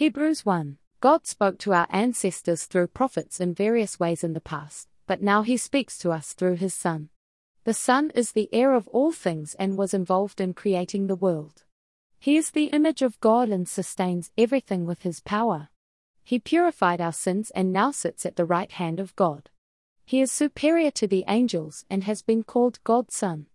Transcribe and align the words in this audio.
Hebrews 0.00 0.46
1. 0.46 0.78
God 1.02 1.26
spoke 1.26 1.58
to 1.58 1.74
our 1.74 1.86
ancestors 1.90 2.64
through 2.64 2.86
prophets 2.86 3.38
in 3.38 3.52
various 3.52 4.00
ways 4.00 4.24
in 4.24 4.32
the 4.32 4.40
past, 4.40 4.88
but 5.06 5.20
now 5.20 5.42
he 5.42 5.58
speaks 5.58 5.98
to 5.98 6.10
us 6.10 6.32
through 6.32 6.54
his 6.56 6.72
Son. 6.72 7.10
The 7.64 7.74
Son 7.74 8.10
is 8.14 8.32
the 8.32 8.48
heir 8.50 8.72
of 8.72 8.88
all 8.88 9.12
things 9.12 9.54
and 9.58 9.76
was 9.76 9.92
involved 9.92 10.40
in 10.40 10.54
creating 10.54 11.06
the 11.06 11.16
world. 11.16 11.64
He 12.18 12.38
is 12.38 12.52
the 12.52 12.68
image 12.68 13.02
of 13.02 13.20
God 13.20 13.50
and 13.50 13.68
sustains 13.68 14.30
everything 14.38 14.86
with 14.86 15.02
his 15.02 15.20
power. 15.20 15.68
He 16.24 16.38
purified 16.38 17.02
our 17.02 17.12
sins 17.12 17.50
and 17.50 17.70
now 17.70 17.90
sits 17.90 18.24
at 18.24 18.36
the 18.36 18.46
right 18.46 18.72
hand 18.72 19.00
of 19.00 19.14
God. 19.16 19.50
He 20.06 20.22
is 20.22 20.32
superior 20.32 20.92
to 20.92 21.06
the 21.06 21.26
angels 21.28 21.84
and 21.90 22.04
has 22.04 22.22
been 22.22 22.42
called 22.42 22.82
God's 22.84 23.14
Son. 23.14 23.48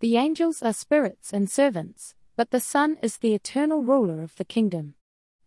The 0.00 0.18
angels 0.18 0.60
are 0.60 0.74
spirits 0.74 1.32
and 1.32 1.48
servants, 1.48 2.14
but 2.36 2.50
the 2.50 2.60
Son 2.60 2.98
is 3.02 3.16
the 3.16 3.32
eternal 3.32 3.82
ruler 3.82 4.22
of 4.22 4.36
the 4.36 4.44
kingdom. 4.44 4.95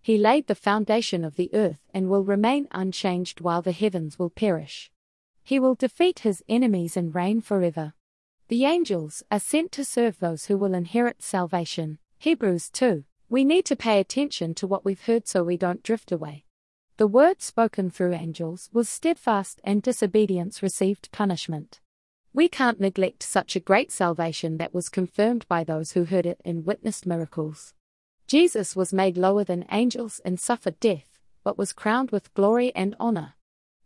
He 0.02 0.18
laid 0.18 0.48
the 0.48 0.56
foundation 0.56 1.24
of 1.24 1.36
the 1.36 1.50
earth 1.54 1.80
and 1.94 2.10
will 2.10 2.24
remain 2.24 2.68
unchanged 2.72 3.42
while 3.42 3.62
the 3.62 3.72
heavens 3.72 4.18
will 4.18 4.30
perish. 4.30 4.92
He 5.44 5.60
will 5.60 5.76
defeat 5.76 6.20
his 6.20 6.44
enemies 6.48 6.96
and 6.96 7.14
reign 7.14 7.42
forever. 7.42 7.94
The 8.48 8.66
angels 8.66 9.24
are 9.30 9.40
sent 9.40 9.72
to 9.74 9.86
serve 9.86 10.20
those 10.20 10.46
who 10.46 10.58
will 10.58 10.74
inherit 10.74 11.22
salvation. 11.22 12.00
Hebrews 12.18 12.70
2. 12.70 13.04
We 13.30 13.46
need 13.46 13.66
to 13.66 13.76
pay 13.76 14.00
attention 14.00 14.56
to 14.56 14.68
what 14.68 14.84
we've 14.84 15.06
heard 15.06 15.28
so 15.28 15.44
we 15.44 15.58
don't 15.58 15.84
drift 15.84 16.12
away. 16.12 16.46
The 16.98 17.08
word 17.08 17.42
spoken 17.42 17.90
through 17.90 18.14
angels 18.14 18.70
was 18.74 18.90
steadfast 18.90 19.62
and 19.64 19.82
disobedience 19.82 20.64
received 20.64 21.12
punishment. 21.12 21.80
We 22.34 22.48
can't 22.48 22.80
neglect 22.80 23.24
such 23.24 23.56
a 23.56 23.60
great 23.60 23.92
salvation 23.92 24.58
that 24.58 24.74
was 24.74 24.90
confirmed 24.90 25.48
by 25.48 25.64
those 25.64 25.92
who 25.92 26.06
heard 26.06 26.26
it 26.26 26.42
and 26.44 26.66
witnessed 26.66 27.06
miracles. 27.06 27.74
Jesus 28.30 28.76
was 28.76 28.94
made 28.94 29.18
lower 29.18 29.44
than 29.44 29.66
angels 29.72 30.22
and 30.24 30.40
suffered 30.40 30.80
death, 30.80 31.18
but 31.44 31.58
was 31.58 31.74
crowned 31.74 32.12
with 32.12 32.32
glory 32.36 32.72
and 32.76 32.96
honor. 33.00 33.34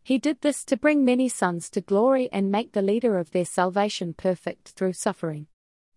He 0.04 0.18
did 0.18 0.42
this 0.42 0.66
to 0.66 0.76
bring 0.76 1.06
many 1.06 1.30
sons 1.30 1.70
to 1.70 1.80
glory 1.80 2.28
and 2.30 2.52
make 2.52 2.74
the 2.74 2.82
leader 2.82 3.18
of 3.18 3.32
their 3.32 3.46
salvation 3.46 4.14
perfect 4.14 4.72
through 4.72 4.92
suffering. 4.94 5.48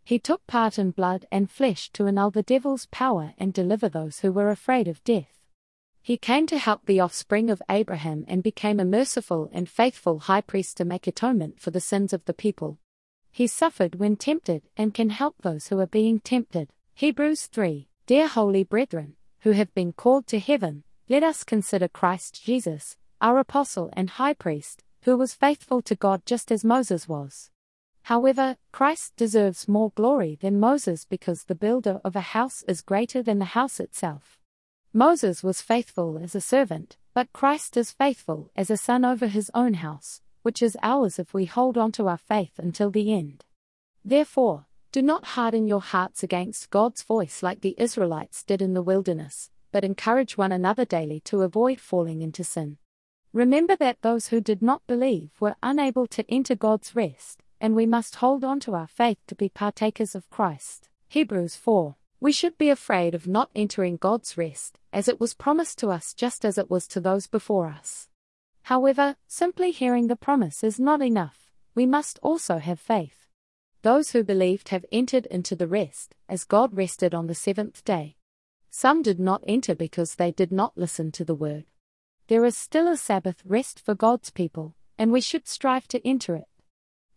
He 0.05 0.21
took 0.21 0.47
part 0.47 0.79
in 0.79 0.93
blood 0.93 1.27
and 1.33 1.51
flesh 1.51 1.91
to 1.95 2.07
annul 2.07 2.31
the 2.31 2.45
devil's 2.45 2.87
power 2.93 3.35
and 3.37 3.53
deliver 3.53 3.89
those 3.89 4.21
who 4.21 4.31
were 4.31 4.51
afraid 4.51 4.87
of 4.87 5.03
death. 5.03 5.41
He 6.01 6.17
came 6.17 6.47
to 6.47 6.59
help 6.59 6.87
the 6.87 7.01
offspring 7.01 7.51
of 7.51 7.61
Abraham 7.69 8.25
and 8.29 8.45
became 8.45 8.79
a 8.79 8.85
merciful 8.85 9.51
and 9.53 9.69
faithful 9.69 10.21
high 10.21 10.43
priest 10.43 10.77
to 10.77 10.85
make 10.85 11.09
atonement 11.09 11.59
for 11.59 11.73
the 11.73 11.81
sins 11.81 12.13
of 12.13 12.25
the 12.27 12.33
people. 12.33 12.79
He 13.33 13.49
suffered 13.49 13.97
when 13.97 14.15
tempted 14.15 14.69
and 14.77 14.95
can 14.95 15.11
help 15.11 15.35
those 15.43 15.67
who 15.67 15.81
are 15.81 15.89
being 15.89 16.21
tempted. 16.21 16.69
Hebrews 16.95 17.47
3 17.47 17.89
Dear 18.07 18.29
holy 18.29 18.63
brethren, 18.63 19.17
who 19.41 19.51
have 19.51 19.75
been 19.75 19.93
called 19.93 20.29
to 20.29 20.39
heaven, 20.39 20.85
let 21.09 21.25
us 21.25 21.43
consider 21.43 21.89
Christ 21.89 22.41
Jesus, 22.45 22.97
our 23.21 23.37
apostle 23.41 23.91
and 23.95 24.11
high 24.11 24.33
priest, 24.33 24.85
who 25.03 25.17
was 25.17 25.35
faithful 25.35 25.83
to 25.83 25.97
God 25.97 26.25
just 26.25 26.53
as 26.53 26.65
Moses 26.65 27.09
was. 27.09 27.51
However, 28.03 28.59
Christ 28.71 29.17
deserves 29.17 29.67
more 29.67 29.91
glory 29.97 30.39
than 30.41 30.61
Moses 30.61 31.05
because 31.05 31.43
the 31.43 31.57
builder 31.57 32.01
of 32.05 32.15
a 32.15 32.21
house 32.21 32.63
is 32.69 32.81
greater 32.81 33.25
than 33.25 33.41
the 33.41 33.57
house 33.57 33.81
itself. 33.81 34.39
Moses 34.93 35.43
was 35.43 35.61
faithful 35.61 36.17
as 36.23 36.37
a 36.37 36.41
servant, 36.41 36.97
but 37.13 37.33
Christ 37.33 37.77
is 37.77 37.91
faithful 37.91 38.53
as 38.55 38.71
a 38.71 38.77
son 38.77 39.05
over 39.05 39.27
his 39.27 39.51
own 39.53 39.75
house, 39.75 40.21
which 40.43 40.63
is 40.63 40.79
ours 40.81 41.19
if 41.19 41.35
we 41.35 41.47
hold 41.47 41.77
on 41.77 41.91
to 41.93 42.07
our 42.07 42.19
faith 42.19 42.61
until 42.61 42.93
the 42.93 43.13
end. 43.13 43.45
Therefore, 44.05 44.67
do 44.97 45.03
not 45.03 45.27
harden 45.27 45.69
your 45.69 45.83
hearts 45.83 46.23
against 46.23 46.71
God's 46.71 47.03
voice 47.03 47.43
like 47.43 47.61
the 47.61 47.75
Israelites 47.77 48.43
did 48.43 48.63
in 48.63 48.73
the 48.73 48.81
wilderness, 48.81 49.51
but 49.71 49.85
encourage 49.85 50.39
one 50.39 50.53
another 50.53 50.87
daily 50.87 51.21
to 51.21 51.43
avoid 51.43 51.79
falling 51.79 52.23
into 52.23 52.43
sin. 52.43 52.79
Remember 53.35 53.77
that 53.77 54.01
those 54.01 54.29
who 54.29 54.41
did 54.41 54.63
not 54.63 54.87
believe 54.87 55.33
were 55.39 55.55
unable 55.63 56.07
to 56.07 56.25
enter 56.31 56.55
God's 56.55 56.97
rest, 56.97 57.43
and 57.61 57.77
we 57.77 57.85
must 57.85 58.15
hold 58.15 58.43
on 58.43 58.59
to 58.61 58.75
our 58.75 58.87
faith 58.87 59.19
to 59.27 59.35
be 59.35 59.51
partakers 59.51 60.15
of 60.15 60.31
Christ. 60.31 60.89
Hebrews 61.09 61.57
4 61.57 61.97
we 62.19 62.33
should 62.33 62.57
be 62.57 62.71
afraid 62.71 63.15
of 63.15 63.29
not 63.29 63.51
entering 63.55 63.99
God's 63.99 64.39
rest, 64.39 64.79
as 64.95 65.09
it 65.09 65.21
was 65.21 65.35
promised 65.35 65.77
to 65.81 65.91
us 65.91 66.15
just 66.15 66.43
as 66.43 66.57
it 66.57 66.71
was 66.71 66.87
to 66.89 67.01
those 67.01 67.27
before 67.27 67.67
us. 67.67 68.09
However, 68.63 69.17
simply 69.27 69.73
hearing 69.73 70.07
the 70.07 70.17
promise 70.17 70.65
is 70.65 70.81
not 70.81 71.03
enough, 71.03 71.53
we 71.75 71.85
must 71.85 72.19
also 72.23 72.57
have 72.57 72.81
faith. 72.81 73.26
Those 73.87 74.11
who 74.11 74.25
believed 74.25 74.71
have 74.71 74.85
entered 74.91 75.27
into 75.27 75.55
the 75.55 75.69
rest, 75.69 76.17
as 76.29 76.43
God 76.43 76.77
rested 76.77 77.15
on 77.15 77.29
the 77.29 77.37
seventh 77.37 77.85
day. 77.85 78.17
Some 78.69 79.01
did 79.01 79.21
not 79.21 79.45
enter 79.47 79.77
because 79.77 80.17
they 80.17 80.33
did 80.33 80.51
not 80.51 80.77
listen 80.77 81.13
to 81.13 81.25
the 81.25 81.37
word. 81.37 81.67
There 82.27 82.45
is 82.45 82.57
still 82.57 82.89
a 82.89 82.97
Sabbath 82.97 83.45
rest 83.47 83.79
for 83.79 83.95
God's 83.95 84.31
people, 84.31 84.75
and 84.99 85.13
we 85.13 85.21
should 85.21 85.47
strive 85.47 85.87
to 85.87 86.05
enter 86.05 86.35
it. 86.35 86.49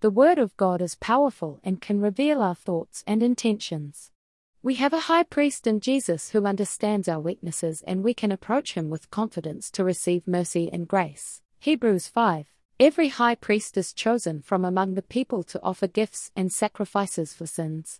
The 0.01 0.11
Word 0.11 0.37
of 0.37 0.55
God 0.57 0.79
is 0.79 0.93
powerful 0.93 1.59
and 1.63 1.81
can 1.81 2.01
reveal 2.01 2.39
our 2.39 2.53
thoughts 2.53 3.03
and 3.07 3.23
intentions. 3.23 4.11
We 4.61 4.75
have 4.75 4.93
a 4.93 5.07
high 5.09 5.23
priest 5.23 5.65
in 5.65 5.79
Jesus 5.79 6.29
who 6.29 6.45
understands 6.45 7.07
our 7.07 7.19
weaknesses 7.19 7.81
and 7.87 8.03
we 8.03 8.13
can 8.13 8.31
approach 8.31 8.75
him 8.75 8.91
with 8.91 9.09
confidence 9.09 9.71
to 9.71 9.83
receive 9.83 10.27
mercy 10.27 10.69
and 10.71 10.87
grace. 10.87 11.41
Hebrews 11.57 12.07
5. 12.09 12.45
Every 12.81 13.09
high 13.09 13.35
priest 13.35 13.75
is 13.75 13.91
chosen 13.91 14.41
from 14.41 14.63
among 14.63 14.93
the 14.93 15.01
people 15.01 15.43
to 15.43 15.61
offer 15.61 15.85
gifts 15.85 16.31
and 16.33 16.49
sacrifices 16.49 17.33
for 17.33 17.45
sins. 17.45 17.99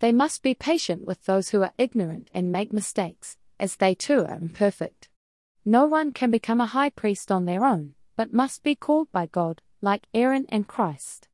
They 0.00 0.10
must 0.10 0.42
be 0.42 0.52
patient 0.52 1.06
with 1.06 1.26
those 1.26 1.50
who 1.50 1.62
are 1.62 1.72
ignorant 1.78 2.28
and 2.34 2.50
make 2.50 2.72
mistakes, 2.72 3.36
as 3.60 3.76
they 3.76 3.94
too 3.94 4.26
are 4.26 4.34
imperfect. 4.34 5.08
No 5.64 5.86
one 5.86 6.10
can 6.10 6.32
become 6.32 6.60
a 6.60 6.66
high 6.66 6.90
priest 6.90 7.30
on 7.30 7.44
their 7.44 7.64
own, 7.64 7.94
but 8.16 8.32
must 8.32 8.64
be 8.64 8.74
called 8.74 9.12
by 9.12 9.26
God, 9.26 9.62
like 9.80 10.08
Aaron 10.12 10.46
and 10.48 10.66
Christ. 10.66 11.28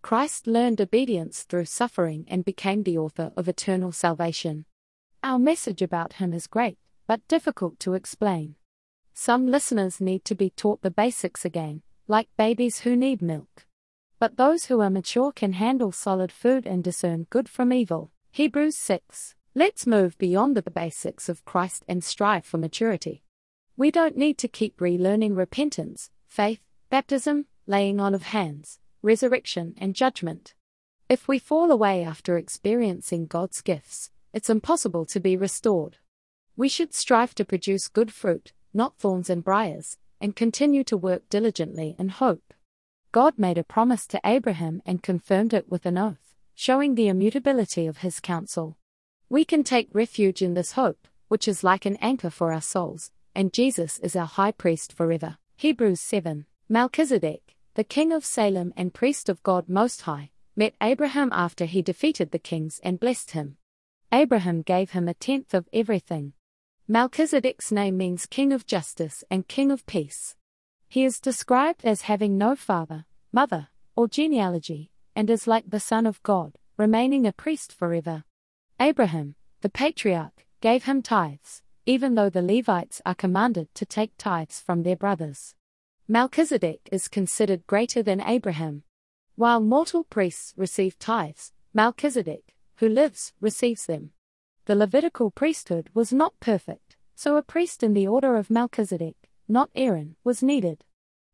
Christ 0.00 0.46
learned 0.46 0.80
obedience 0.80 1.42
through 1.42 1.66
suffering 1.66 2.24
and 2.28 2.46
became 2.46 2.82
the 2.82 2.96
author 2.96 3.30
of 3.36 3.46
eternal 3.46 3.92
salvation. 3.92 4.64
Our 5.22 5.38
message 5.38 5.82
about 5.82 6.14
him 6.14 6.32
is 6.32 6.46
great, 6.46 6.78
but 7.06 7.28
difficult 7.28 7.78
to 7.80 7.92
explain. 7.92 8.54
Some 9.12 9.48
listeners 9.48 10.00
need 10.00 10.24
to 10.24 10.34
be 10.34 10.48
taught 10.48 10.80
the 10.80 10.90
basics 10.90 11.44
again, 11.44 11.82
like 12.08 12.28
babies 12.38 12.80
who 12.80 12.96
need 12.96 13.20
milk. 13.20 13.66
But 14.18 14.36
those 14.36 14.64
who 14.64 14.80
are 14.80 14.90
mature 14.90 15.30
can 15.30 15.52
handle 15.52 15.92
solid 15.92 16.32
food 16.32 16.66
and 16.66 16.82
discern 16.82 17.26
good 17.30 17.48
from 17.48 17.72
evil. 17.72 18.10
Hebrews 18.30 18.76
6. 18.76 19.34
Let's 19.54 19.86
move 19.86 20.16
beyond 20.18 20.56
the 20.56 20.70
basics 20.70 21.28
of 21.28 21.44
Christ 21.44 21.84
and 21.86 22.02
strive 22.02 22.44
for 22.44 22.56
maturity. 22.58 23.22
We 23.76 23.90
don't 23.90 24.16
need 24.16 24.38
to 24.38 24.48
keep 24.48 24.78
relearning 24.78 25.36
repentance, 25.36 26.10
faith, 26.26 26.60
baptism, 26.90 27.46
laying 27.66 28.00
on 28.00 28.14
of 28.14 28.22
hands, 28.22 28.80
resurrection, 29.02 29.74
and 29.78 29.94
judgment. 29.94 30.54
If 31.08 31.28
we 31.28 31.38
fall 31.38 31.70
away 31.70 32.02
after 32.02 32.36
experiencing 32.36 33.26
God's 33.26 33.60
gifts, 33.60 34.10
it's 34.32 34.50
impossible 34.50 35.04
to 35.06 35.20
be 35.20 35.36
restored. 35.36 35.98
We 36.56 36.68
should 36.68 36.94
strive 36.94 37.34
to 37.36 37.44
produce 37.44 37.88
good 37.88 38.12
fruit, 38.12 38.52
not 38.72 38.96
thorns 38.98 39.30
and 39.30 39.44
briars, 39.44 39.98
and 40.20 40.36
continue 40.36 40.84
to 40.84 40.96
work 40.96 41.28
diligently 41.28 41.96
in 41.98 42.08
hope. 42.08 42.54
God 43.12 43.38
made 43.38 43.58
a 43.58 43.64
promise 43.64 44.06
to 44.08 44.20
Abraham 44.24 44.82
and 44.84 45.02
confirmed 45.02 45.54
it 45.54 45.68
with 45.68 45.86
an 45.86 45.96
oath, 45.96 46.34
showing 46.54 46.94
the 46.94 47.08
immutability 47.08 47.86
of 47.86 47.98
his 47.98 48.20
counsel. 48.20 48.76
We 49.28 49.44
can 49.44 49.64
take 49.64 49.88
refuge 49.92 50.42
in 50.42 50.54
this 50.54 50.72
hope, 50.72 51.08
which 51.28 51.46
is 51.46 51.64
like 51.64 51.86
an 51.86 51.96
anchor 51.96 52.30
for 52.30 52.52
our 52.52 52.60
souls, 52.60 53.10
and 53.34 53.52
Jesus 53.52 53.98
is 54.00 54.16
our 54.16 54.26
high 54.26 54.52
priest 54.52 54.92
forever. 54.92 55.38
Hebrews 55.56 56.00
7. 56.00 56.46
Melchizedek, 56.68 57.56
the 57.74 57.84
king 57.84 58.12
of 58.12 58.24
Salem 58.24 58.72
and 58.76 58.92
priest 58.92 59.28
of 59.28 59.42
God 59.42 59.68
Most 59.68 60.02
High, 60.02 60.30
met 60.56 60.74
Abraham 60.82 61.30
after 61.32 61.64
he 61.64 61.80
defeated 61.80 62.30
the 62.30 62.38
kings 62.38 62.80
and 62.82 62.98
blessed 62.98 63.30
him. 63.30 63.56
Abraham 64.12 64.62
gave 64.62 64.90
him 64.90 65.06
a 65.08 65.14
tenth 65.14 65.54
of 65.54 65.68
everything. 65.72 66.32
Melchizedek's 66.90 67.70
name 67.70 67.98
means 67.98 68.24
king 68.24 68.50
of 68.50 68.64
justice 68.64 69.22
and 69.30 69.46
king 69.46 69.70
of 69.70 69.84
peace. 69.84 70.36
He 70.88 71.04
is 71.04 71.20
described 71.20 71.84
as 71.84 72.08
having 72.08 72.38
no 72.38 72.56
father, 72.56 73.04
mother, 73.30 73.68
or 73.94 74.08
genealogy, 74.08 74.90
and 75.14 75.28
is 75.28 75.46
like 75.46 75.68
the 75.68 75.80
Son 75.80 76.06
of 76.06 76.22
God, 76.22 76.56
remaining 76.78 77.26
a 77.26 77.32
priest 77.32 77.74
forever. 77.74 78.24
Abraham, 78.80 79.34
the 79.60 79.68
patriarch, 79.68 80.46
gave 80.62 80.84
him 80.84 81.02
tithes, 81.02 81.60
even 81.84 82.14
though 82.14 82.30
the 82.30 82.40
Levites 82.40 83.02
are 83.04 83.14
commanded 83.14 83.68
to 83.74 83.84
take 83.84 84.16
tithes 84.16 84.58
from 84.58 84.82
their 84.82 84.96
brothers. 84.96 85.54
Melchizedek 86.08 86.88
is 86.90 87.08
considered 87.08 87.66
greater 87.66 88.02
than 88.02 88.22
Abraham. 88.22 88.82
While 89.36 89.60
mortal 89.60 90.04
priests 90.04 90.54
receive 90.56 90.98
tithes, 90.98 91.52
Melchizedek, 91.74 92.54
who 92.76 92.88
lives, 92.88 93.34
receives 93.42 93.84
them. 93.84 94.12
The 94.68 94.76
Levitical 94.76 95.30
priesthood 95.30 95.88
was 95.94 96.12
not 96.12 96.38
perfect, 96.40 96.98
so 97.14 97.38
a 97.38 97.42
priest 97.42 97.82
in 97.82 97.94
the 97.94 98.06
order 98.06 98.36
of 98.36 98.50
Melchizedek, 98.50 99.16
not 99.48 99.70
Aaron, 99.74 100.16
was 100.24 100.42
needed. 100.42 100.84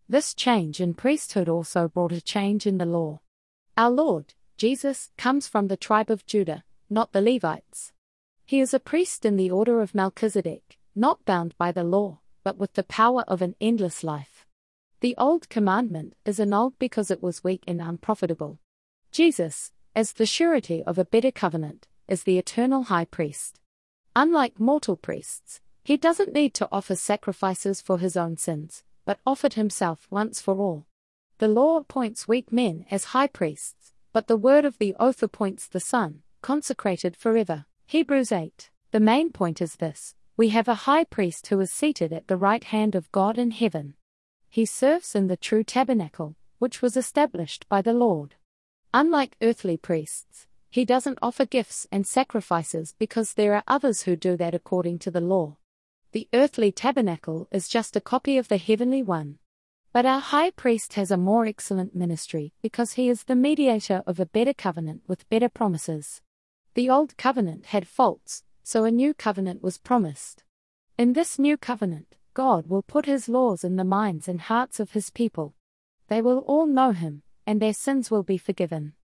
This 0.09 0.35
change 0.35 0.81
in 0.81 0.95
priesthood 0.95 1.49
also 1.49 1.89
brought 1.89 2.13
a 2.13 2.21
change 2.21 2.65
in 2.65 2.79
the 2.79 2.87
law. 2.87 3.23
Our 3.77 3.91
Lord, 3.91 4.35
Jesus, 4.57 5.11
comes 5.19 5.49
from 5.49 5.67
the 5.67 5.77
tribe 5.77 6.13
of 6.13 6.25
Judah, 6.27 6.63
not 6.89 7.11
the 7.11 7.21
Levites. 7.21 7.93
He 8.47 8.61
is 8.61 8.73
a 8.73 8.79
priest 8.79 9.27
in 9.27 9.35
the 9.35 9.51
order 9.51 9.81
of 9.81 9.97
Melchizedek, 9.97 10.79
not 10.95 11.25
bound 11.25 11.59
by 11.59 11.73
the 11.73 11.83
law, 11.83 12.21
but 12.45 12.57
with 12.57 12.75
the 12.75 12.85
power 12.85 13.25
of 13.27 13.43
an 13.43 13.57
endless 13.61 14.05
life. 14.05 14.47
The 15.01 15.17
old 15.19 15.49
commandment 15.49 16.15
is 16.25 16.39
annulled 16.39 16.79
because 16.79 17.11
it 17.11 17.21
was 17.21 17.43
weak 17.43 17.65
and 17.67 17.81
unprofitable. 17.81 18.61
Jesus, 19.11 19.73
as 19.93 20.13
the 20.13 20.25
surety 20.25 20.85
of 20.85 20.99
a 20.99 21.05
better 21.05 21.33
covenant, 21.33 21.89
is 22.09 22.23
the 22.23 22.39
eternal 22.39 22.85
high 22.85 23.05
priest. 23.05 23.61
Unlike 24.17 24.61
mortal 24.61 24.97
priests, 24.97 25.61
he 25.83 25.97
doesn't 25.97 26.33
need 26.33 26.55
to 26.55 26.69
offer 26.73 26.95
sacrifices 26.95 27.81
for 27.81 27.99
his 27.99 28.17
own 28.17 28.37
sins, 28.37 28.85
but 29.05 29.21
offered 29.27 29.55
himself 29.55 30.07
once 30.11 30.41
for 30.41 30.57
all. 30.59 30.87
The 31.39 31.49
law 31.49 31.79
appoints 31.79 32.29
weak 32.29 32.53
men 32.53 32.87
as 32.91 33.07
high 33.07 33.27
priests, 33.27 33.93
but 34.13 34.29
the 34.29 34.37
word 34.37 34.65
of 34.65 34.79
the 34.79 34.95
oath 35.01 35.23
appoints 35.23 35.67
the 35.67 35.81
Son, 35.81 36.23
consecrated 36.41 37.17
forever. 37.17 37.67
Hebrews 37.87 38.33
8. 38.33 38.71
The 38.93 39.01
main 39.01 39.31
point 39.31 39.61
is 39.61 39.77
this 39.77 40.15
we 40.37 40.49
have 40.49 40.69
a 40.69 40.87
high 40.87 41.05
priest 41.05 41.47
who 41.49 41.61
is 41.61 41.71
seated 41.71 42.13
at 42.13 42.29
the 42.29 42.37
right 42.37 42.65
hand 42.65 42.95
of 42.95 43.11
God 43.13 43.39
in 43.39 43.51
heaven. 43.51 43.95
He 44.49 44.65
serves 44.65 45.15
in 45.15 45.29
the 45.29 45.37
true 45.37 45.63
tabernacle, 45.63 46.37
which 46.59 46.81
was 46.81 46.97
established 46.97 47.69
by 47.69 47.83
the 47.83 47.93
Lord. 47.93 48.37
Unlike 48.93 49.37
earthly 49.43 49.77
priests, 49.77 50.47
he 50.75 50.85
doesn't 50.85 51.21
offer 51.23 51.47
gifts 51.47 51.87
and 51.93 52.05
sacrifices 52.05 52.97
because 52.99 53.35
there 53.35 53.55
are 53.55 53.63
others 53.69 54.03
who 54.03 54.17
do 54.17 54.37
that 54.37 54.57
according 54.57 54.99
to 54.99 55.09
the 55.09 55.21
law. 55.21 55.57
The 56.11 56.27
earthly 56.35 56.73
tabernacle 56.73 57.47
is 57.53 57.69
just 57.69 57.95
a 57.95 58.01
copy 58.01 58.39
of 58.39 58.49
the 58.49 58.57
heavenly 58.57 59.01
one. 59.01 59.39
But 59.93 60.05
our 60.05 60.19
high 60.19 60.51
priest 60.51 60.95
has 60.95 61.13
a 61.13 61.17
more 61.17 61.47
excellent 61.47 61.95
ministry 61.95 62.55
because 62.61 62.95
he 62.95 63.09
is 63.09 63.23
the 63.23 63.37
mediator 63.37 64.03
of 64.05 64.19
a 64.19 64.27
better 64.27 64.53
covenant 64.53 65.03
with 65.07 65.29
better 65.29 65.49
promises. 65.49 66.21
The 66.75 66.91
old 66.91 67.17
covenant 67.17 67.67
had 67.67 67.87
faults, 67.87 68.43
so 68.65 68.83
a 68.83 68.91
new 68.91 69.15
covenant 69.15 69.63
was 69.63 69.79
promised. 69.79 70.43
In 70.99 71.13
this 71.13 71.39
new 71.39 71.57
covenant, 71.57 72.17
God 72.35 72.67
will 72.67 72.83
put 72.83 73.07
his 73.07 73.29
laws 73.29 73.63
in 73.63 73.77
the 73.77 73.85
minds 73.85 74.27
and 74.27 74.41
hearts 74.41 74.81
of 74.81 74.91
his 74.91 75.11
people. 75.11 75.55
They 76.09 76.21
will 76.21 76.39
all 76.39 76.67
know 76.67 76.91
him, 76.91 77.23
and 77.47 77.63
their 77.63 77.75
sins 77.75 78.11
will 78.11 78.25
be 78.25 78.39
forgiven. 78.39 78.95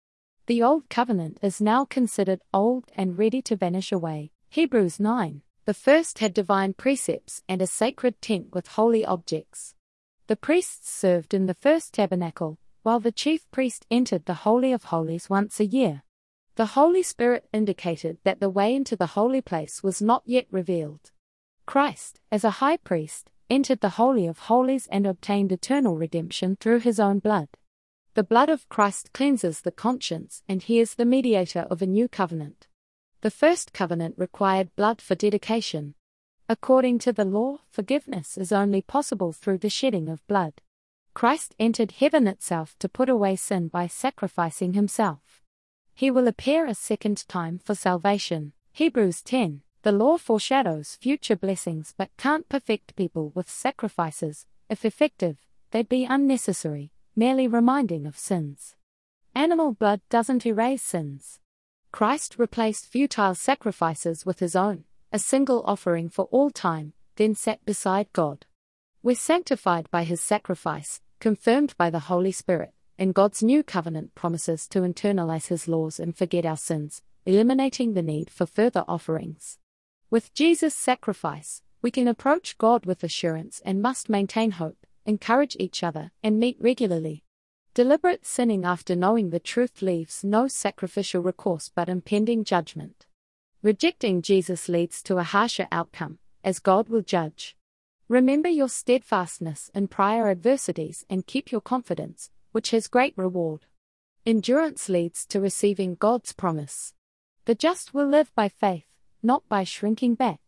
The 0.51 0.65
old 0.65 0.89
covenant 0.89 1.39
is 1.43 1.61
now 1.61 1.85
considered 1.85 2.41
old 2.53 2.87
and 2.97 3.17
ready 3.17 3.41
to 3.43 3.55
vanish 3.55 3.93
away. 3.93 4.33
Hebrews 4.49 4.99
9. 4.99 5.43
The 5.65 5.75
first 5.75 6.19
had 6.19 6.35
divine 6.35 6.75
precepts 6.75 7.45
and 7.49 7.63
a 7.63 7.69
sacred 7.69 8.21
tent 8.21 8.53
with 8.53 8.67
holy 8.67 9.07
objects. 9.07 9.77
The 10.27 10.35
priests 10.35 10.91
served 10.91 11.35
in 11.35 11.47
the 11.47 11.55
first 11.55 11.95
tabernacle, 11.95 12.59
while 12.83 12.99
the 12.99 13.13
chief 13.13 13.49
priest 13.53 13.87
entered 13.93 14.27
the 14.27 14.43
Holy 14.43 14.73
of 14.73 14.87
Holies 14.87 15.31
once 15.31 15.61
a 15.61 15.67
year. 15.67 16.03
The 16.57 16.75
Holy 16.75 17.05
Spirit 17.05 17.47
indicated 17.53 18.19
that 18.25 18.41
the 18.41 18.51
way 18.51 18.75
into 18.75 18.97
the 18.97 19.15
holy 19.15 19.41
place 19.41 19.85
was 19.85 20.03
not 20.03 20.25
yet 20.27 20.49
revealed. 20.51 21.13
Christ, 21.65 22.19
as 22.33 22.43
a 22.43 22.59
high 22.59 22.79
priest, 22.79 23.31
entered 23.49 23.83
the 23.83 23.91
Holy 24.01 24.27
of 24.27 24.41
Holies 24.41 24.89
and 24.91 25.07
obtained 25.07 25.53
eternal 25.53 25.97
redemption 25.97 26.57
through 26.59 26.81
his 26.81 26.99
own 26.99 27.21
blood. 27.21 27.51
The 28.21 28.25
blood 28.25 28.51
of 28.51 28.69
Christ 28.69 29.15
cleanses 29.15 29.63
the 29.63 29.71
conscience, 29.71 30.43
and 30.47 30.63
he 30.63 30.79
is 30.79 30.97
the 30.97 31.07
mediator 31.07 31.61
of 31.71 31.81
a 31.81 31.87
new 31.87 32.07
covenant. 32.07 32.69
The 33.23 33.31
first 33.31 33.73
covenant 33.73 34.17
required 34.19 34.77
blood 34.77 35.01
for 35.01 35.15
dedication. 35.15 35.95
According 36.47 36.99
to 36.99 37.15
the 37.15 37.25
law, 37.25 37.61
forgiveness 37.71 38.37
is 38.37 38.53
only 38.53 38.83
possible 38.83 39.33
through 39.33 39.57
the 39.57 39.71
shedding 39.71 40.11
of 40.11 40.27
blood. 40.27 40.61
Christ 41.15 41.55
entered 41.59 41.93
heaven 41.93 42.27
itself 42.27 42.77
to 42.81 42.91
put 42.91 43.09
away 43.09 43.37
sin 43.37 43.69
by 43.69 43.87
sacrificing 43.87 44.75
himself. 44.75 45.41
He 45.95 46.11
will 46.11 46.29
appear 46.29 46.67
a 46.67 46.75
second 46.75 47.27
time 47.27 47.59
for 47.59 47.75
salvation. 47.75 48.53
Hebrews 48.75 49.23
10. 49.23 49.63
The 49.81 49.93
law 49.93 50.19
foreshadows 50.19 50.99
future 51.01 51.37
blessings 51.37 51.95
but 51.97 52.11
can't 52.19 52.51
perfect 52.51 52.97
people 52.97 53.33
with 53.35 53.49
sacrifices. 53.49 54.45
If 54.69 54.85
effective, 54.85 55.39
they'd 55.71 55.89
be 55.89 56.05
unnecessary, 56.05 56.93
merely 57.15 57.47
reminding 57.47 58.07
of 58.07 58.19
sins. 58.19 58.77
Animal 59.35 59.73
blood 59.73 60.01
doesn't 60.09 60.47
erase 60.47 60.83
sins. 60.83 61.39
Christ 61.93 62.37
replaced 62.39 62.87
futile 62.87 63.35
sacrifices 63.35 64.25
with 64.25 64.39
his 64.39 64.55
own, 64.55 64.85
a 65.13 65.19
single 65.19 65.63
offering 65.67 66.09
for 66.09 66.27
all 66.27 66.51
time, 66.51 66.93
then 67.17 67.35
sat 67.35 67.65
beside 67.65 68.13
God. 68.13 68.47
We're 69.03 69.17
sanctified 69.17 69.91
by 69.91 70.05
his 70.05 70.21
sacrifice, 70.21 71.01
confirmed 71.21 71.75
by 71.77 71.91
the 71.91 72.01
Holy 72.01 72.33
Spirit, 72.33 72.73
and 72.99 73.15
God's 73.15 73.43
new 73.43 73.63
covenant 73.63 74.15
promises 74.15 74.69
to 74.69 74.81
internalize 74.81 75.49
his 75.49 75.67
laws 75.67 75.99
and 75.99 76.17
forget 76.17 76.45
our 76.45 76.57
sins, 76.57 77.03
eliminating 77.25 77.95
the 77.95 78.03
need 78.03 78.31
for 78.31 78.47
further 78.47 78.85
offerings. 78.87 79.59
With 80.11 80.35
Jesus' 80.35 80.75
sacrifice, 80.75 81.63
we 81.83 81.91
can 81.91 82.09
approach 82.09 82.59
God 82.59 82.85
with 82.85 83.03
assurance 83.03 83.63
and 83.65 83.81
must 83.81 84.11
maintain 84.11 84.53
hope, 84.53 84.87
encourage 85.07 85.57
each 85.59 85.83
other, 85.83 86.13
and 86.23 86.39
meet 86.39 86.57
regularly. 86.61 87.25
Deliberate 87.75 88.27
sinning 88.27 88.65
after 88.65 88.97
knowing 88.97 89.31
the 89.31 89.39
truth 89.39 89.81
leaves 89.81 90.25
no 90.25 90.49
sacrificial 90.49 91.23
recourse 91.23 91.71
but 91.73 91.89
impending 91.89 92.45
judgment. 92.45 93.07
Rejecting 93.63 94.23
Jesus 94.23 94.69
leads 94.69 95.03
to 95.03 95.19
a 95.19 95.23
harsher 95.23 95.69
outcome, 95.71 96.19
as 96.43 96.59
God 96.59 96.89
will 96.89 97.03
judge. 97.03 97.57
Remember 98.09 98.49
your 98.49 98.69
steadfastness 98.69 99.71
in 99.75 99.87
prior 99.87 100.29
adversities 100.29 101.05
and 101.09 101.27
keep 101.27 101.53
your 101.53 101.61
confidence, 101.61 102.31
which 102.53 102.71
has 102.71 102.89
great 102.89 103.15
reward. 103.17 103.67
Endurance 104.27 104.89
leads 104.89 105.25
to 105.27 105.41
receiving 105.41 105.95
God's 105.95 106.33
promise. 106.33 106.93
The 107.45 107.55
just 107.55 107.95
will 107.95 108.07
live 108.07 108.35
by 108.35 108.49
faith, 108.49 108.87
not 109.23 109.49
by 109.49 109.65
shrinking 109.65 110.17
back. 110.17 110.41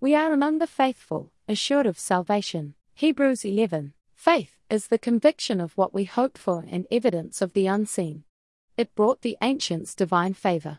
We 0.00 0.14
are 0.14 0.32
among 0.32 0.58
the 0.58 0.66
faithful, 0.66 1.32
assured 1.48 1.86
of 1.86 1.98
salvation. 1.98 2.74
Hebrews 2.94 3.44
11. 3.44 3.94
Faith 4.14 4.58
is 4.70 4.86
the 4.86 4.98
conviction 4.98 5.60
of 5.60 5.76
what 5.76 5.92
we 5.92 6.04
hope 6.04 6.38
for 6.38 6.64
and 6.70 6.86
evidence 6.90 7.42
of 7.42 7.52
the 7.52 7.66
unseen. 7.66 8.24
It 8.76 8.94
brought 8.94 9.22
the 9.22 9.36
ancients 9.42 9.94
divine 9.94 10.34
favor. 10.34 10.78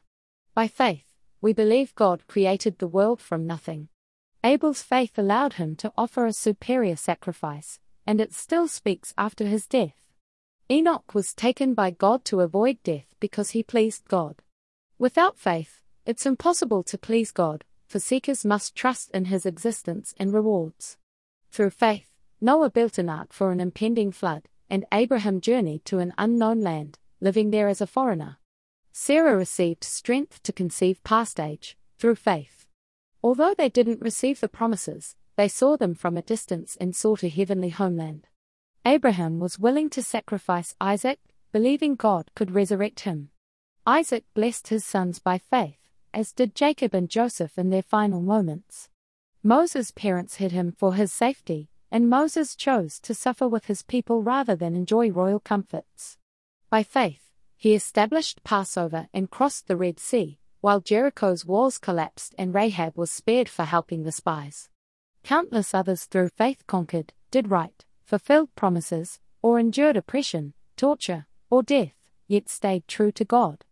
By 0.54 0.68
faith, 0.68 1.06
we 1.42 1.54
believe 1.54 1.96
God 1.96 2.26
created 2.28 2.78
the 2.78 2.88
world 2.88 3.20
from 3.20 3.46
nothing. 3.46 3.90
Abel's 4.44 4.82
faith 4.82 5.18
allowed 5.18 5.54
him 5.54 5.76
to 5.78 5.92
offer 5.98 6.26
a 6.26 6.34
superior 6.34 6.96
sacrifice, 6.96 7.80
and 8.06 8.22
it 8.22 8.34
still 8.34 8.68
speaks 8.68 9.14
after 9.18 9.46
his 9.46 9.68
death. 9.68 9.96
Enoch 10.72 11.14
was 11.14 11.34
taken 11.34 11.74
by 11.74 11.92
God 11.92 12.24
to 12.26 12.42
avoid 12.42 12.82
death 12.84 13.16
because 13.20 13.50
he 13.50 13.64
pleased 13.64 14.08
God. 14.08 14.42
Without 14.98 15.38
faith, 15.38 15.82
it's 16.06 16.26
impossible 16.26 16.84
to 16.84 16.98
please 16.98 17.32
God, 17.32 17.66
for 17.88 18.00
seekers 18.00 18.46
must 18.46 18.76
trust 18.76 19.10
in 19.12 19.26
his 19.26 19.46
existence 19.46 20.14
and 20.18 20.34
rewards. 20.34 20.98
Through 21.54 21.70
faith, 21.70 22.10
Noah 22.42 22.72
built 22.72 22.98
an 22.98 23.10
ark 23.10 23.32
for 23.32 23.52
an 23.52 23.60
impending 23.60 24.12
flood, 24.12 24.50
and 24.72 24.86
Abraham 24.92 25.40
journeyed 25.40 25.86
to 25.86 26.00
an 26.00 26.12
unknown 26.18 26.62
land, 26.62 26.98
living 27.22 27.52
there 27.52 27.68
as 27.68 27.80
a 27.80 27.86
foreigner. 27.86 28.40
Sarah 28.92 29.38
received 29.38 29.84
strength 29.84 30.42
to 30.42 30.52
conceive 30.52 31.04
past 31.04 31.40
age, 31.40 31.78
through 32.00 32.16
faith. 32.16 32.66
Although 33.22 33.54
they 33.56 33.70
didn't 33.70 34.02
receive 34.02 34.40
the 34.40 34.48
promises, 34.48 35.16
they 35.36 35.48
saw 35.48 35.78
them 35.78 35.94
from 35.94 36.18
a 36.18 36.24
distance 36.24 36.76
and 36.82 36.96
sought 36.96 37.22
a 37.22 37.30
heavenly 37.30 37.70
homeland. 37.70 38.28
Abraham 38.84 39.40
was 39.40 39.60
willing 39.60 39.92
to 39.92 40.02
sacrifice 40.02 40.74
Isaac, 40.82 41.20
believing 41.52 41.94
God 41.94 42.32
could 42.34 42.50
resurrect 42.50 43.02
him. 43.02 43.30
Isaac 43.86 44.24
blessed 44.34 44.70
his 44.70 44.84
sons 44.84 45.20
by 45.20 45.38
faith, 45.38 45.88
as 46.16 46.32
did 46.32 46.56
Jacob 46.56 46.96
and 46.96 47.08
Joseph 47.08 47.60
in 47.60 47.70
their 47.70 47.84
final 47.84 48.22
moments. 48.22 48.90
Moses' 49.46 49.92
parents 49.92 50.36
hid 50.36 50.54
him 50.54 50.72
for 50.72 50.94
his 50.96 51.12
safety, 51.12 51.70
and 51.92 52.10
Moses 52.10 52.56
chose 52.56 52.98
to 53.02 53.14
suffer 53.14 53.46
with 53.46 53.66
his 53.66 53.84
people 53.84 54.24
rather 54.24 54.56
than 54.56 54.74
enjoy 54.74 55.12
royal 55.12 55.42
comforts. 55.42 56.18
By 56.70 56.84
faith, 56.84 57.30
he 57.58 57.76
established 57.76 58.46
Passover 58.46 59.10
and 59.14 59.30
crossed 59.30 59.68
the 59.68 59.76
Red 59.76 60.00
Sea, 60.00 60.40
while 60.62 60.80
Jericho's 60.80 61.46
walls 61.46 61.78
collapsed 61.78 62.34
and 62.38 62.56
Rahab 62.56 62.98
was 62.98 63.12
spared 63.12 63.50
for 63.50 63.66
helping 63.66 64.04
the 64.04 64.14
spies. 64.14 64.70
Countless 65.24 65.74
others 65.74 66.06
through 66.06 66.30
faith 66.30 66.66
conquered, 66.66 67.12
did 67.30 67.52
right, 67.52 67.84
fulfilled 68.06 68.56
promises, 68.56 69.20
or 69.42 69.60
endured 69.60 69.98
oppression, 69.98 70.54
torture, 70.78 71.28
or 71.50 71.64
death, 71.64 72.10
yet 72.28 72.48
stayed 72.48 72.88
true 72.88 73.12
to 73.12 73.26
God. 73.26 73.66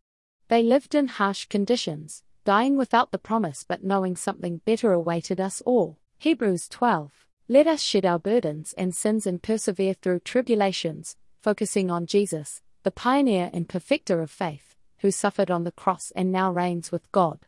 They 0.50 0.64
lived 0.64 0.96
in 0.96 1.08
harsh 1.08 1.46
conditions, 1.46 2.24
dying 2.44 2.78
without 2.78 3.12
the 3.12 3.18
promise 3.18 3.64
but 3.64 3.84
knowing 3.84 4.16
something 4.16 4.62
better 4.66 4.92
awaited 4.92 5.40
us 5.40 5.62
all. 5.66 5.98
Hebrews 6.18 6.68
12. 6.70 7.26
Let 7.48 7.68
us 7.68 7.82
shed 7.82 8.06
our 8.06 8.20
burdens 8.20 8.74
and 8.78 8.96
sins 8.96 9.28
and 9.28 9.42
persevere 9.42 9.94
through 9.94 10.20
tribulations, 10.20 11.18
focusing 11.42 11.92
on 11.92 12.06
Jesus, 12.06 12.62
the 12.84 12.92
pioneer 12.92 13.50
and 13.54 13.68
perfecter 13.68 14.22
of 14.22 14.32
faith, 14.32 14.76
who 15.00 15.12
suffered 15.12 15.52
on 15.52 15.64
the 15.64 15.72
cross 15.72 16.12
and 16.16 16.32
now 16.32 16.52
reigns 16.52 16.92
with 16.92 17.12
God. 17.12 17.40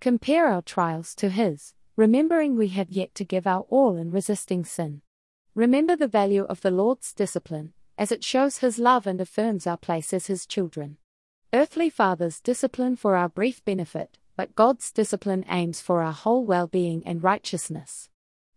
Compare 0.00 0.46
our 0.46 0.62
trials 0.62 1.14
to 1.16 1.30
his, 1.30 1.74
remembering 1.96 2.56
we 2.56 2.68
have 2.68 2.90
yet 2.90 3.14
to 3.16 3.24
give 3.24 3.46
our 3.46 3.66
all 3.68 3.96
in 3.96 4.10
resisting 4.10 4.64
sin. 4.64 5.02
Remember 5.54 5.96
the 5.96 6.06
value 6.06 6.44
of 6.44 6.60
the 6.60 6.70
Lord's 6.70 7.12
discipline, 7.12 7.72
as 7.98 8.12
it 8.12 8.22
shows 8.22 8.58
his 8.58 8.78
love 8.78 9.06
and 9.06 9.20
affirms 9.20 9.66
our 9.66 9.76
place 9.76 10.14
as 10.14 10.28
his 10.28 10.46
children. 10.46 10.96
Earthly 11.52 11.90
fathers 11.90 12.40
discipline 12.40 12.94
for 12.94 13.16
our 13.16 13.28
brief 13.28 13.64
benefit, 13.64 14.19
but 14.40 14.56
God's 14.56 14.90
discipline 14.90 15.44
aims 15.50 15.82
for 15.82 16.02
our 16.02 16.14
whole 16.14 16.46
well 16.46 16.66
being 16.66 17.02
and 17.04 17.22
righteousness. 17.22 18.08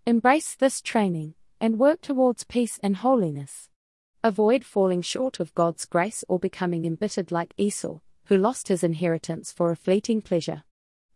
Embrace 0.05 0.55
this 0.55 0.79
training 0.79 1.33
and 1.59 1.77
work 1.77 1.99
towards 1.99 2.45
peace 2.45 2.79
and 2.81 2.95
holiness. 2.95 3.67
Avoid 4.23 4.63
falling 4.63 5.01
short 5.01 5.41
of 5.41 5.53
God's 5.55 5.83
grace 5.83 6.23
or 6.29 6.39
becoming 6.39 6.85
embittered 6.85 7.33
like 7.33 7.53
Esau, 7.57 7.99
who 8.27 8.37
lost 8.37 8.69
his 8.69 8.81
inheritance 8.81 9.51
for 9.51 9.71
a 9.71 9.75
fleeting 9.75 10.21
pleasure. 10.21 10.63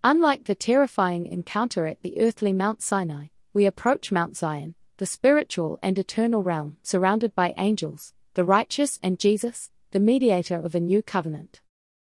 Unlike 0.04 0.44
the 0.44 0.54
terrifying 0.54 1.28
encounter 1.28 1.86
at 1.86 2.02
the 2.02 2.20
earthly 2.20 2.52
Mount 2.52 2.82
Sinai, 2.82 3.28
we 3.54 3.66
approach 3.66 4.12
Mount 4.12 4.36
Zion, 4.36 4.76
the 4.98 5.06
spiritual 5.06 5.80
and 5.82 5.98
eternal 5.98 6.44
realm, 6.44 6.76
surrounded 6.84 7.34
by 7.34 7.54
angels, 7.58 8.14
the 8.34 8.44
righteous, 8.44 9.00
and 9.02 9.18
Jesus, 9.18 9.72
the 9.92 10.02
mediator 10.02 10.58
of 10.58 10.76
a 10.76 10.82
new 10.82 11.02
covenant. 11.02 11.62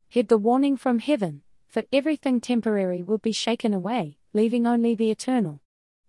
Heed 0.09 0.27
the 0.27 0.37
warning 0.37 0.75
from 0.75 0.99
heaven, 0.99 1.43
for 1.69 1.83
everything 1.93 2.41
temporary 2.41 3.03
will 3.03 3.17
be 3.17 3.31
shaken 3.31 3.73
away, 3.73 4.17
leaving 4.33 4.67
only 4.67 4.95
the 4.95 5.11
eternal. 5.11 5.61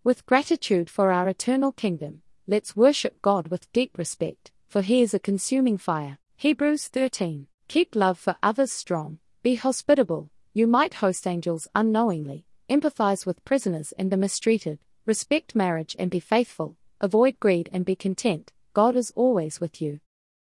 With 0.02 0.26
gratitude 0.26 0.90
for 0.90 1.12
our 1.12 1.29
eternal 1.29 1.71
kingdom, 1.71 2.23
let's 2.47 2.75
worship 2.75 3.23
God 3.23 3.49
with 3.49 3.73
deep 3.73 3.97
respect 3.97 4.50
for 4.71 4.83
he 4.83 5.02
is 5.02 5.12
a 5.12 5.19
consuming 5.19 5.76
fire. 5.76 6.19
Hebrews 6.37 6.87
13. 6.87 7.49
Keep 7.67 7.97
love 7.97 8.19
for 8.21 8.37
others 8.40 8.71
strong, 8.71 9.19
be 9.43 9.57
hospitable, 9.57 10.31
you 10.55 10.69
might 10.69 10.95
host 10.95 11.26
angels 11.26 11.67
unknowingly, 11.75 12.47
empathize 12.69 13.26
with 13.26 13.45
prisoners 13.45 13.93
and 13.99 14.12
the 14.12 14.17
mistreated, 14.17 14.79
respect 15.07 15.57
marriage 15.57 15.97
and 15.99 16.09
be 16.09 16.21
faithful, 16.21 16.76
avoid 17.00 17.40
greed 17.40 17.69
and 17.73 17.85
be 17.85 17.97
content, 17.97 18.52
God 18.73 18.95
is 18.95 19.12
always 19.17 19.61
with 19.61 19.83
you. 19.83 19.99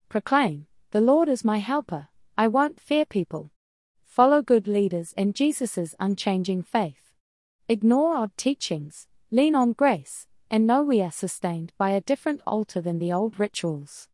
Proclaim, 0.08 0.66
The 0.90 1.00
Lord 1.00 1.28
is 1.28 1.44
my 1.44 1.58
helper, 1.58 2.08
I 2.36 2.48
won't 2.48 2.80
fear 2.80 3.04
people. 3.04 3.52
Follow 4.16 4.40
good 4.40 4.66
leaders 4.66 5.12
and 5.14 5.34
Jesus' 5.34 5.94
unchanging 6.00 6.62
faith. 6.62 7.12
Ignore 7.68 8.16
odd 8.16 8.30
teachings, 8.38 9.08
lean 9.30 9.54
on 9.54 9.74
grace, 9.74 10.26
and 10.50 10.66
know 10.66 10.82
we 10.82 11.02
are 11.02 11.10
sustained 11.10 11.74
by 11.76 11.90
a 11.90 12.00
different 12.00 12.40
altar 12.46 12.80
than 12.80 12.98
the 12.98 13.12
old 13.12 13.38
rituals. 13.38 14.08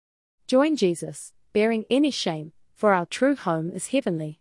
Join 0.48 0.74
Jesus, 0.74 1.34
bearing 1.52 1.84
any 1.88 2.10
shame, 2.10 2.50
for 2.74 2.92
our 2.92 3.06
true 3.06 3.36
home 3.36 3.70
is 3.70 3.90
heavenly. 3.90 4.40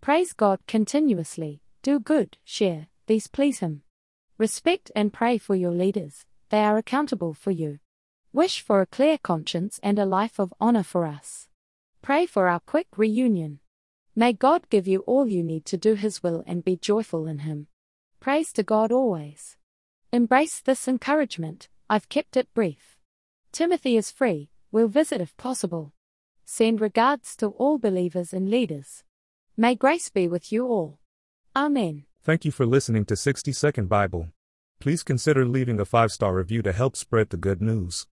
Praise 0.00 0.32
God 0.32 0.60
continuously, 0.68 1.60
do 1.82 1.98
good, 1.98 2.36
share, 2.44 2.86
these 3.08 3.26
please 3.26 3.58
Him. 3.58 3.82
Respect 4.38 4.92
and 4.94 5.12
pray 5.12 5.38
for 5.38 5.56
your 5.56 5.72
leaders, 5.72 6.24
they 6.50 6.62
are 6.62 6.78
accountable 6.78 7.34
for 7.34 7.50
you. 7.50 7.80
Wish 8.32 8.60
for 8.60 8.80
a 8.80 8.86
clear 8.86 9.18
conscience 9.18 9.80
and 9.82 9.98
a 9.98 10.06
life 10.06 10.38
of 10.38 10.54
honor 10.60 10.84
for 10.84 11.04
us. 11.04 11.48
Pray 12.00 12.26
for 12.26 12.46
our 12.46 12.60
quick 12.60 12.86
reunion. 12.96 13.58
May 14.20 14.34
God 14.34 14.68
give 14.68 14.86
you 14.86 14.98
all 15.06 15.26
you 15.26 15.42
need 15.42 15.64
to 15.64 15.78
do 15.78 15.94
His 15.94 16.22
will 16.22 16.44
and 16.46 16.62
be 16.62 16.76
joyful 16.76 17.26
in 17.26 17.38
Him. 17.38 17.68
Praise 18.20 18.52
to 18.52 18.62
God 18.62 18.92
always. 18.92 19.56
Embrace 20.12 20.60
this 20.60 20.86
encouragement, 20.86 21.70
I've 21.88 22.10
kept 22.10 22.36
it 22.36 22.52
brief. 22.52 22.98
Timothy 23.50 23.96
is 23.96 24.10
free, 24.10 24.50
will 24.70 24.88
visit 24.88 25.22
if 25.22 25.34
possible. 25.38 25.94
Send 26.44 26.82
regards 26.82 27.34
to 27.36 27.46
all 27.46 27.78
believers 27.78 28.34
and 28.34 28.50
leaders. 28.50 29.04
May 29.56 29.74
grace 29.74 30.10
be 30.10 30.28
with 30.28 30.52
you 30.52 30.66
all. 30.66 30.98
Amen. 31.56 32.04
Thank 32.22 32.44
you 32.44 32.52
for 32.52 32.66
listening 32.66 33.06
to 33.06 33.16
60 33.16 33.52
Second 33.52 33.88
Bible. 33.88 34.28
Please 34.80 35.02
consider 35.02 35.46
leaving 35.46 35.80
a 35.80 35.86
five 35.86 36.12
star 36.12 36.34
review 36.34 36.60
to 36.60 36.72
help 36.72 36.94
spread 36.94 37.30
the 37.30 37.38
good 37.38 37.62
news. 37.62 38.06